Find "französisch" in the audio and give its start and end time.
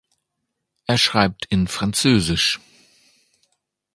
1.67-2.59